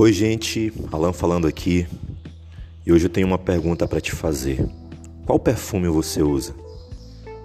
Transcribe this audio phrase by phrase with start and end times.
[0.00, 1.84] Oi, gente, Alan falando aqui.
[2.86, 4.64] E hoje eu tenho uma pergunta para te fazer.
[5.26, 6.54] Qual perfume você usa?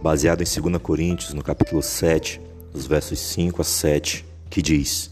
[0.04, 2.40] Baseado em 2 Coríntios, no capítulo 7,
[2.72, 5.10] os versos 5 a 7, que diz: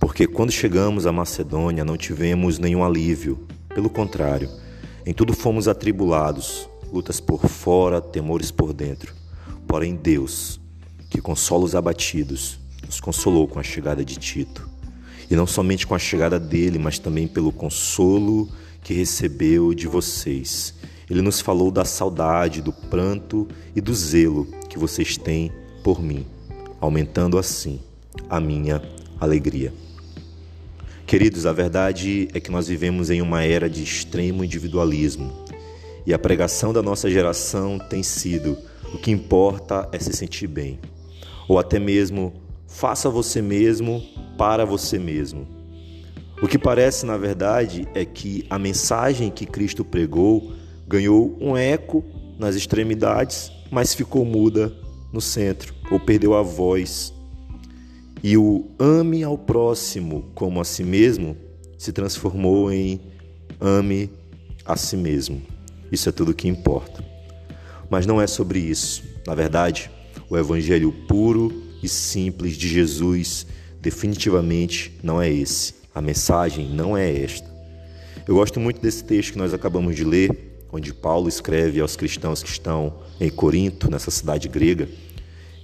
[0.00, 4.48] Porque quando chegamos à Macedônia não tivemos nenhum alívio, pelo contrário,
[5.04, 9.12] em tudo fomos atribulados, lutas por fora, temores por dentro.
[9.68, 10.58] Porém, Deus,
[11.10, 14.75] que consola os abatidos, nos consolou com a chegada de Tito.
[15.30, 18.48] E não somente com a chegada dele, mas também pelo consolo
[18.82, 20.74] que recebeu de vocês.
[21.10, 26.26] Ele nos falou da saudade, do pranto e do zelo que vocês têm por mim,
[26.80, 27.80] aumentando assim
[28.28, 28.82] a minha
[29.20, 29.72] alegria.
[31.06, 35.32] Queridos, a verdade é que nós vivemos em uma era de extremo individualismo
[36.06, 38.56] e a pregação da nossa geração tem sido:
[38.92, 40.78] o que importa é se sentir bem,
[41.48, 42.32] ou até mesmo
[42.66, 44.04] faça você mesmo
[44.36, 45.46] para você mesmo.
[46.42, 50.52] O que parece, na verdade, é que a mensagem que Cristo pregou
[50.86, 52.04] ganhou um eco
[52.38, 54.72] nas extremidades, mas ficou muda
[55.12, 57.12] no centro, ou perdeu a voz.
[58.22, 61.36] E o ame ao próximo como a si mesmo
[61.78, 63.00] se transformou em
[63.60, 64.10] ame
[64.64, 65.40] a si mesmo.
[65.90, 67.04] Isso é tudo que importa.
[67.88, 69.02] Mas não é sobre isso.
[69.26, 69.90] Na verdade,
[70.28, 73.46] o evangelho puro e simples de Jesus
[73.86, 75.74] definitivamente não é esse.
[75.94, 77.48] A mensagem não é esta.
[78.26, 82.42] Eu gosto muito desse texto que nós acabamos de ler, onde Paulo escreve aos cristãos
[82.42, 84.88] que estão em Corinto, nessa cidade grega.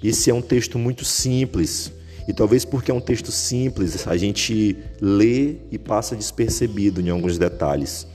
[0.04, 1.90] Esse é um texto muito simples,
[2.28, 7.36] e talvez porque é um texto simples, a gente lê e passa despercebido em alguns
[7.38, 8.06] detalhes.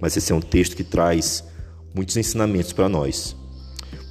[0.00, 1.44] Mas esse é um texto que traz
[1.94, 3.36] muitos ensinamentos para nós.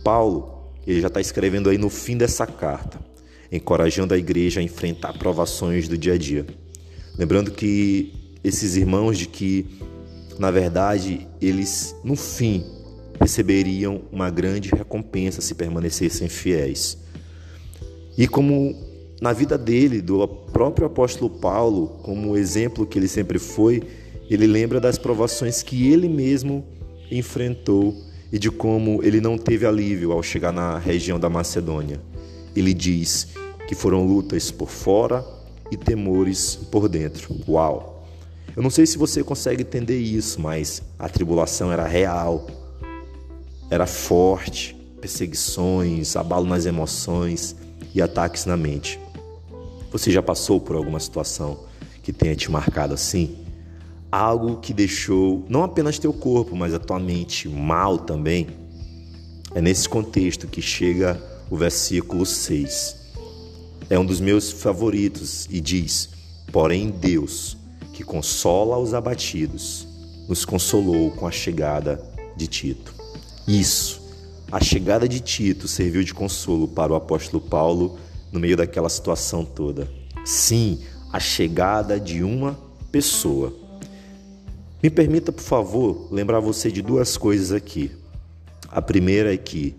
[0.01, 3.10] Paulo, ele já está escrevendo aí no fim dessa carta
[3.51, 6.45] encorajando a igreja a enfrentar provações do dia a dia.
[7.17, 9.65] Lembrando que esses irmãos de que,
[10.39, 12.63] na verdade, eles no fim
[13.19, 16.97] receberiam uma grande recompensa se permanecessem fiéis.
[18.17, 18.75] E como
[19.21, 23.83] na vida dele, do próprio apóstolo Paulo, como exemplo que ele sempre foi,
[24.29, 26.65] ele lembra das provações que ele mesmo
[27.11, 27.95] enfrentou
[28.31, 32.01] e de como ele não teve alívio ao chegar na região da Macedônia.
[32.55, 33.27] Ele diz
[33.71, 35.25] que foram lutas por fora
[35.71, 37.33] e temores por dentro.
[37.47, 38.05] Uau!
[38.53, 42.47] Eu não sei se você consegue entender isso, mas a tribulação era real,
[43.69, 47.55] era forte, perseguições, abalo nas emoções
[47.95, 48.99] e ataques na mente.
[49.89, 51.63] Você já passou por alguma situação
[52.03, 53.37] que tenha te marcado assim?
[54.11, 58.47] Algo que deixou não apenas teu corpo, mas a tua mente mal também?
[59.55, 62.99] É nesse contexto que chega o versículo 6
[63.91, 66.09] é um dos meus favoritos e diz:
[66.49, 67.57] Porém, Deus,
[67.91, 69.85] que consola os abatidos,
[70.29, 72.01] nos consolou com a chegada
[72.37, 72.95] de Tito.
[73.45, 74.01] Isso,
[74.49, 77.97] a chegada de Tito serviu de consolo para o apóstolo Paulo
[78.31, 79.91] no meio daquela situação toda.
[80.23, 80.79] Sim,
[81.11, 82.57] a chegada de uma
[82.93, 83.53] pessoa.
[84.81, 87.91] Me permita, por favor, lembrar você de duas coisas aqui.
[88.69, 89.75] A primeira é que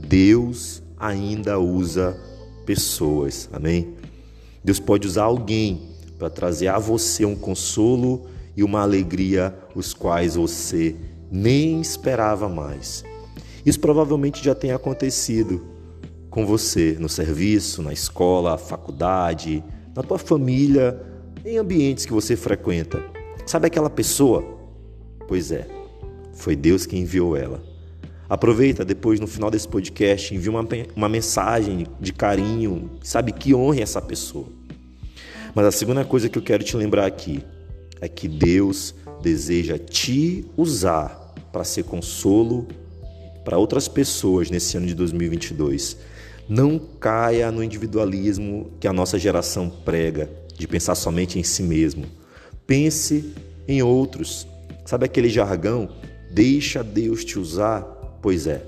[0.00, 2.20] Deus ainda usa
[2.66, 3.48] pessoas.
[3.52, 3.94] Amém?
[4.62, 5.80] Deus pode usar alguém
[6.18, 10.96] para trazer a você um consolo e uma alegria os quais você
[11.30, 13.04] nem esperava mais.
[13.64, 15.64] Isso provavelmente já tem acontecido
[16.30, 19.62] com você no serviço, na escola, faculdade,
[19.94, 21.00] na tua família,
[21.44, 23.02] em ambientes que você frequenta.
[23.46, 24.44] Sabe aquela pessoa?
[25.28, 25.66] Pois é,
[26.34, 27.75] foi Deus quem enviou ela.
[28.28, 30.66] Aproveita depois no final desse podcast, envia uma,
[30.96, 34.48] uma mensagem de carinho, sabe que honre essa pessoa.
[35.54, 37.42] Mas a segunda coisa que eu quero te lembrar aqui
[38.00, 42.66] é que Deus deseja te usar para ser consolo
[43.44, 45.96] para outras pessoas nesse ano de 2022.
[46.48, 50.28] Não caia no individualismo que a nossa geração prega,
[50.58, 52.06] de pensar somente em si mesmo.
[52.66, 53.32] Pense
[53.68, 54.46] em outros.
[54.84, 55.88] Sabe aquele jargão?
[56.30, 57.95] Deixa Deus te usar
[58.26, 58.60] Pois é,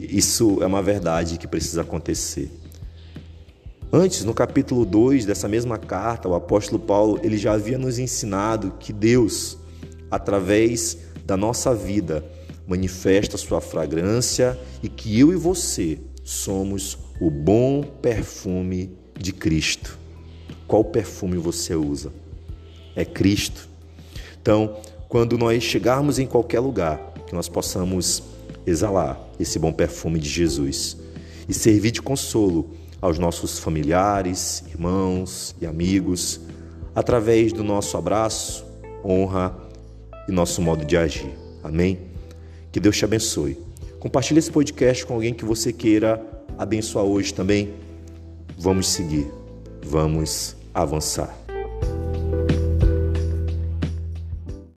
[0.00, 2.50] isso é uma verdade que precisa acontecer.
[3.92, 8.72] Antes, no capítulo 2 dessa mesma carta, o apóstolo Paulo ele já havia nos ensinado
[8.80, 9.58] que Deus,
[10.10, 10.96] através
[11.26, 12.24] da nossa vida,
[12.66, 19.98] manifesta sua fragrância e que eu e você somos o bom perfume de Cristo.
[20.66, 22.10] Qual perfume você usa?
[22.96, 23.68] É Cristo.
[24.40, 24.78] Então,
[25.10, 28.31] quando nós chegarmos em qualquer lugar, que nós possamos
[28.66, 30.96] exalar esse bom perfume de Jesus
[31.48, 32.70] e servir de consolo
[33.00, 36.40] aos nossos familiares, irmãos e amigos,
[36.94, 38.64] através do nosso abraço,
[39.04, 39.56] honra
[40.28, 41.30] e nosso modo de agir.
[41.62, 41.98] Amém?
[42.70, 43.58] Que Deus te abençoe.
[43.98, 46.24] Compartilhe esse podcast com alguém que você queira
[46.58, 47.74] abençoar hoje também.
[48.56, 49.28] Vamos seguir,
[49.84, 51.41] vamos avançar.